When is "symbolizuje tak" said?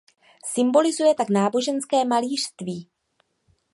0.45-1.29